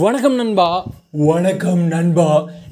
வணக்கம் 0.00 0.34
நண்பா. 0.34 0.66
வணக்கம் 1.10 1.80
நண்பா. 1.92 2.26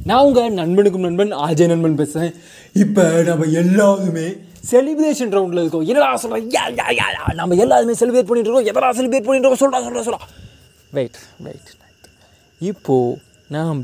நான் 0.09 0.25
உங்கள் 0.25 0.53
நண்பனுக்கும் 0.59 1.05
நண்பன் 1.07 1.33
அஜய் 1.47 1.69
நண்பன் 1.73 1.97
பேசுகிறேன் 2.01 2.35
இப்போ 2.83 3.05
நம்ம 3.29 3.47
எல்லாருமே 3.63 4.27
செலிப்ரேஷன் 4.71 5.33
ரவுண்டில் 5.37 5.61
இருக்கோம். 5.63 5.87
என்னடா 5.91 6.11
யா 6.57 7.33
நம்ம 7.41 7.59
எல்லாருமே 7.65 7.95
செலிப்ரேட் 8.01 8.29
பண்ணிட்டு 8.29 8.51
இருக்கோம். 8.51 8.69
எதனா 8.71 8.91
செலிப்ரேட் 8.99 9.27
பண்ணிட்டு 9.29 9.49
இருக்கோம்? 9.49 9.63
சொல்கிறா 9.63 9.81
சொல்கிறா 9.87 10.05
சொல்கிறா 10.09 10.29
வெயிட் 10.99 11.19
வெயிட் 11.47 11.73
இப்போது 12.59 13.19
நாம் 13.57 13.83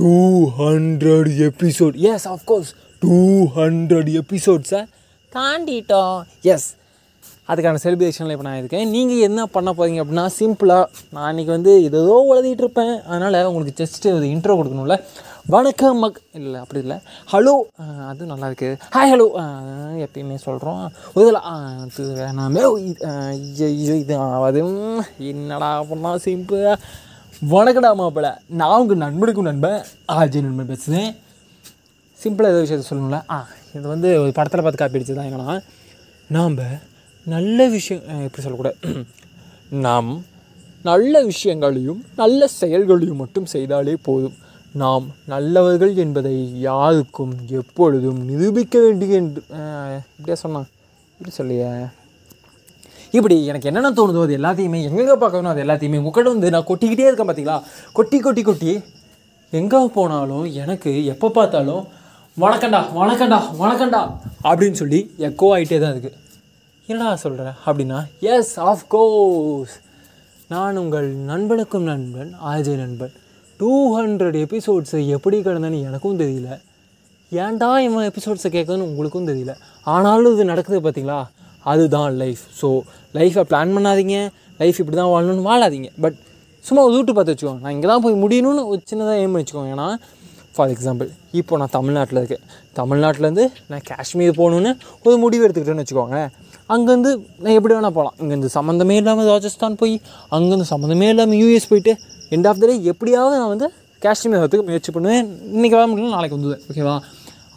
two 0.00 0.14
hundred 0.58 1.30
episode 1.50 1.98
yes 2.12 2.28
of course 2.28 2.72
two 3.00 3.18
hundred 3.58 4.10
எபிசோட்ஸை 4.22 4.82
தாண்டிட்டோம். 5.36 6.18
எஸ் 6.54 6.68
அதுக்கான 7.48 7.80
செலிப்ரேஷனில் 7.84 8.34
இப்போ 8.34 8.46
நான் 8.48 8.60
இருக்கேன். 8.60 8.86
நீங்கள் 8.94 9.24
என்ன 9.28 9.40
பண்ண 9.54 9.70
போகிறீங்க 9.78 10.02
அப்படின்னா 10.02 10.24
சிம்பிளாக 10.38 10.84
நான் 11.14 11.28
இன்றைக்கி 11.32 11.52
வந்து 11.56 11.72
ஏதோ 11.88 12.16
எழுதிட்டு 12.34 12.64
இருப்பேன். 12.64 12.94
அதனால் 13.10 13.38
உங்களுக்கு 13.50 13.74
ஜஸ்ட்டு 13.82 14.14
ஒரு 14.18 14.26
இன்ட்ரோ 14.34 14.54
கொடுக்கணும்ல. 14.58 14.96
வணக்கம் 15.54 15.98
மக் 16.02 16.18
இல்லை 16.38 16.58
அப்படி 16.62 16.80
இல்லை. 16.84 16.96
ஹலோ 17.32 17.54
அது 18.10 18.28
நல்லா 18.30 18.46
இருக்குது 18.50 18.78
ஹாய் 18.94 19.10
ஹலோ 19.12 19.26
எப்பயுமே 20.04 20.36
சொல்கிறோம் 20.44 20.84
இதில் 21.22 21.40
அது 21.48 22.04
வேணாமே. 22.20 22.62
ஐயோ, 23.10 23.68
இது 24.04 24.16
அது 24.48 24.62
என்னடா 25.32 25.68
பண்ணால் 25.90 26.24
சிம்பிளாக 26.26 26.78
வணக்கடா 27.52 27.90
மாப்பிள்ள 28.00 28.30
நான் 28.62 28.78
உங்கள் 28.84 29.02
நண்பனுக்கும் 29.04 29.48
நண்பன். 29.50 29.78
ஆஜய் 30.18 30.46
நண்பன் 30.46 30.72
பேசுகிறேன் 30.72 31.12
சிம்பிளாக 32.20 32.54
ஏதோ 32.54 32.64
விஷயத்த 32.64 32.88
சொல்லணும்ல. 32.90 33.20
ஆ 33.34 33.38
இது 33.76 33.86
வந்து 33.94 34.08
ஒரு 34.22 34.32
படத்தில் 34.40 34.64
பார்த்து 34.64 34.82
காப்பி 34.82 34.98
அடிச்சு 34.98 35.18
தான் 35.20 35.30
என்னன்னா 35.30 35.58
நாம் 36.36 36.58
நல்ல 37.26 37.66
விஷயம் 37.68 38.02
எப்படி 38.24 38.42
சொல்லக்கூடாது 38.42 38.78
நாம் 39.84 40.08
நல்ல 40.82 41.22
விஷயங்களையும் 41.22 42.00
நல்ல 42.16 42.46
செயல்களையும் 42.46 43.20
மட்டும் 43.22 43.46
செய்தாலே 43.52 43.94
போதும். 44.02 44.34
நாம் 44.74 45.04
நல்லவர்கள் 45.26 45.92
என்பதை 45.96 46.34
யாருக்கும் 46.60 47.32
எப்பொழுதும் 47.50 48.18
நிரூபிக்க 48.30 48.78
வேண்டிய 48.78 49.16
என்று 49.16 49.40
இப்படியா 50.10 50.34
சொன்னான்? 50.34 50.66
இப்படி 51.20 51.32
சொல்லிய? 51.38 51.64
இப்படி 53.12 53.36
எனக்கு 53.44 53.68
என்னென்ன 53.70 53.90
தோணுதோ 53.90 54.22
அது 54.22 54.36
எல்லாத்தையுமே 54.38 54.80
எங்கெங்கே 54.88 55.16
பார்க்கணும் 55.16 55.52
அது 55.52 55.62
எல்லாத்தையுமே 55.64 56.00
உங்கள்கிட்ட 56.00 56.34
வந்து 56.34 56.50
நான் 56.50 56.68
கொட்டிக்கிட்டே 56.70 57.06
இருக்கேன் 57.08 57.30
பார்த்தீங்களா 57.30 57.58
கொட்டி 57.92 58.20
கொட்டி 58.20 58.42
கொட்டி. 58.42 58.72
எங்கே 59.52 59.80
போனாலும் 59.94 60.44
எனக்கு 60.64 60.92
எப்போ 61.04 61.30
பார்த்தாலும் 61.30 61.82
வணக்கண்டா 62.36 62.82
வணக்கண்டா 63.00 63.40
வணக்கண்டா 63.58 64.02
அப்படின்னு 64.42 64.78
சொல்லி 64.82 65.00
எக்கோ 65.18 65.48
ஆகிட்டே 65.56 65.78
தான் 65.78 65.94
இருக்குது 65.94 66.16
என்னடா 66.88 67.12
சொல்கிற 67.22 67.50
அப்படின்னா 67.64 67.98
எஸ் 68.32 68.50
ஆஃப்கோர்ஸ் 68.70 69.74
நான் 70.52 70.80
உங்கள் 70.80 71.06
நண்பனுக்கும் 71.30 71.86
நண்பன் 71.90 72.32
ஆஜய் 72.50 72.78
நண்பன். 72.80 73.14
டூ 73.60 73.70
ஹண்ட்ரட் 73.96 74.36
எபிசோட்ஸை 74.42 75.00
எப்படி 75.16 75.36
கிடந்தேன்னு 75.46 75.78
எனக்கும் 75.88 76.18
தெரியல. 76.22 76.48
ஏன்டா 77.32 77.70
இவன் 77.86 78.08
எபிசோட்ஸை 78.10 78.50
கேட்கணும்னு 78.56 78.88
உங்களுக்கும் 78.90 79.28
தெரியல. 79.30 79.54
ஆனாலும் 79.94 80.34
இது 80.36 80.44
நடக்குது 80.52 80.80
பார்த்தீங்களா 80.86 81.18
அதுதான் 81.72 82.10
லைஃப் 82.22 82.44
ஸோ 82.60 82.68
லைஃப்பை 83.18 83.44
பிளான் 83.52 83.74
பண்ணாதீங்க. 83.76 84.18
லைஃப் 84.62 84.80
இப்படி 84.82 84.98
தான் 85.02 85.12
வாழணும்னு 85.14 85.48
வாழாதீங்க. 85.50 85.90
பட் 86.04 86.18
சும்மா 86.64 86.84
ஒரு 86.88 87.16
பார்த்து 87.16 87.32
வச்சுக்கோங்க. 87.32 87.62
நான் 87.64 87.76
இங்கே 87.78 87.90
தான் 87.94 88.04
போய் 88.06 88.22
முடியணும்னு 88.24 88.68
ஒரு 88.72 88.80
சின்னதாக 88.90 89.22
ஏம் 89.24 89.40
வச்சுக்கோங்க 89.40 89.74
ஏன்னா 89.76 89.88
ஃபார் 90.56 90.72
எக்ஸாம்பிள் 90.76 91.08
இப்போ 91.40 91.54
நான் 91.60 91.76
தமிழ்நாட்டில் 91.78 92.20
இருக்கேன். 92.22 92.44
தமிழ்நாட்டிலேருந்து 92.80 93.44
நான் 93.70 93.86
காஷ்மீர் 93.92 94.38
போகணுன்னு 94.40 94.72
ஒரு 95.06 95.16
முடிவு 95.22 95.44
எடுத்துக்கிட்டேன்னு 95.46 95.84
வச்சுக்கோங்க 95.84 96.18
அங்கேருந்து 96.72 97.10
நான் 97.42 97.56
எப்படி 97.58 97.74
வேணால் 97.74 97.96
போகலாம். 97.96 98.14
இங்கேருந்து 98.22 98.50
சம்மந்தமே 98.58 98.94
இல்லாமல் 99.00 99.26
ராஜஸ்தான் 99.32 99.76
போய் 99.80 99.94
அங்கேருந்து 100.36 100.68
சம்மந்தமே 100.74 101.08
இல்லாமல் 101.14 101.40
யூஎஸ் 101.42 101.68
போயிட்டு 101.70 101.92
எண்ட் 102.34 102.48
ஆஃப் 102.50 102.60
த 102.62 102.66
டே 102.70 102.76
எப்படியாவது 102.92 103.34
நான் 103.40 103.52
வந்து 103.54 103.68
காஷ்மீர் 104.04 104.40
வரத்துக்கு 104.42 104.68
முயற்சி 104.68 104.92
பண்ணுவேன். 104.94 105.26
இன்றைக்கி 105.56 105.76
வர 105.78 105.84
முடியல 105.90 106.14
நாளைக்கு 106.16 106.36
வந்துடுவேன் 106.36 106.64
ஓகேவா 106.70 106.96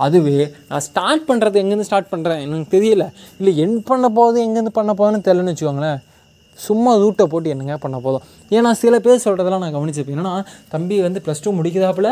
அதுவே 0.05 0.35
நான் 0.69 0.83
ஸ்டார்ட் 0.87 1.23
பண்ணுறது 1.29 1.61
எங்கேருந்து 1.61 1.87
ஸ்டார்ட் 1.89 2.11
பண்ணுறேன் 2.13 2.41
எனக்கு 2.45 2.73
தெரியல. 2.75 3.05
இல்லை 3.39 3.53
என் 3.63 3.79
பண்ண 3.89 4.09
போகுது 4.17 4.39
எங்கேருந்து 4.47 4.73
பண்ண 4.79 4.91
போகுதுன்னு 4.99 5.25
தெரிலன்னு 5.27 5.53
வச்சுக்கோங்களேன். 5.53 5.99
சும்மா 6.65 6.91
ரூட்டை 7.01 7.25
போட்டு 7.31 7.53
என்னங்க 7.53 7.77
பண்ண 7.85 7.97
போதும்? 8.05 8.25
ஏன்னா 8.57 8.69
சில 8.81 8.99
பேர் 9.05 9.23
சொல்கிறதெல்லாம் 9.25 9.63
நான் 9.63 9.75
கவனிச்சிருப்பேன். 9.77 10.17
என்னன்னா 10.17 10.35
தம்பி 10.73 10.95
வந்து 11.07 11.21
ப்ளஸ் 11.25 11.43
டூ 11.45 11.51
முடிக்கிறாப்புல 11.59 12.11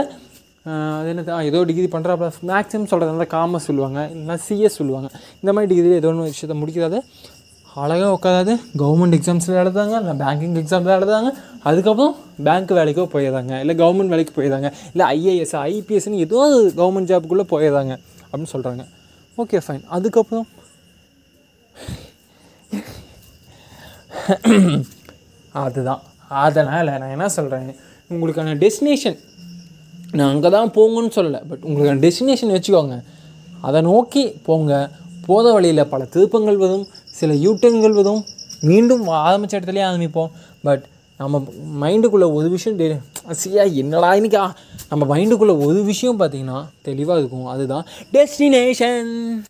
அது 0.99 1.09
என்னது? 1.13 1.31
ஏதோ 1.49 1.59
டிகிரி 1.69 1.87
பண்ணுறாப்புல 1.93 2.27
மேக்ஸிமம் 2.51 2.91
சொல்கிறது 2.91 3.11
வந்து 3.13 3.27
காமர்ஸ் 3.33 3.67
சொல்லுவாங்க. 3.69 3.99
இல்லைன்னா 4.13 4.37
சிஎஸ் 4.47 4.77
சொல்லுவாங்க. 4.79 5.09
இந்த 5.41 5.51
மாதிரி 5.55 5.67
டிகிரி 5.71 5.95
ஏதோ 6.01 6.09
ஒன்று 6.11 6.29
விஷயத்தை 6.33 6.55
முடிக்கிறாது. 6.61 6.99
அழகாக 7.83 8.11
உட்காராது 8.17 8.53
கவர்மெண்ட் 8.81 9.15
எக்ஸாம்ஸில் 9.17 9.57
எழுதாங்க 9.61 9.95
இல்லை 10.01 10.13
பேங்கிங் 10.21 10.57
எக்ஸாம்ஸில் 10.61 10.95
எழுதாங்க 10.97 11.29
அதுக்கப்புறம் 11.69 12.15
பேங்க் 12.47 12.71
வேலைக்கோ 12.79 13.05
போயிடுறாங்க. 13.15 13.53
இல்லை 13.63 13.75
கவர்மெண்ட் 13.81 14.13
வேலைக்கு 14.13 14.35
போயிடுறாங்க. 14.37 14.69
இல்லை 14.93 15.05
ஐஏஎஸ் 15.15 15.55
ஐபிஎஸ்னு 15.69 16.23
ஏதோ 16.25 16.41
கவர்மெண்ட் 16.79 17.11
ஜாப்புக்குள்ளே 17.11 17.45
போயிடுறாங்க. 17.53 17.95
அப்படின்னு 18.29 18.53
சொல்கிறாங்க 18.55 18.85
ஓகே 19.43 19.59
ஃபைன் 19.65 19.85
அதுக்கப்புறம் 19.97 20.47
அதுதான். 25.63 26.01
அதனால் 26.45 26.91
நான் 27.01 27.15
என்ன 27.15 27.29
சொல்கிறேன் 27.37 27.69
உங்களுக்கான 28.13 28.55
டெஸ்டினேஷன் 28.63 29.17
நான் 30.15 30.33
அங்கே 30.33 30.49
தான் 30.49 30.69
போங்கன்னு 30.69 31.11
சொல்லலை. 31.15 31.41
பட் 31.49 31.63
உங்களுக்கு 31.63 32.07
டெஸ்டினேஷன் 32.07 32.53
வச்சுக்கோங்க. 32.55 33.03
அதை 33.61 33.81
நோக்கி 33.81 34.27
போங்க. 34.27 34.89
போத 35.25 35.51
வழியில் 35.51 35.85
பல 35.85 36.03
திருப்பங்கள் 36.05 36.57
வரும் 36.57 36.87
சில 37.05 37.33
யூட்டன்கள் 37.33 37.93
வரும். 37.93 38.23
மீண்டும் 38.61 39.07
ஆரம்பித்த 39.07 39.59
இடத்துலையே 39.59 39.85
ஆரம்பிப்போம். 39.91 40.29
பட் 40.63 40.83
நம்ம 41.17 41.43
மைண்டுக்குள்ளே 41.81 42.33
ஒரு 42.33 42.49
விஷயம் 42.49 42.79
டெ 42.79 42.99
சியா 43.43 43.73
என்னடா 43.73 44.13
இன்னைக்கா? 44.13 44.51
நம்ம 44.89 45.17
மைண்டுக்குள்ளே 45.17 45.65
ஒரு 45.65 45.83
விஷயம் 45.83 46.19
பார்த்தீங்கன்னா 46.19 46.65
தெளிவாக 46.81 47.19
இருக்கும். 47.19 47.45
அதுதான் 47.45 47.85
டெஸ்டினேஷன் 48.13 49.43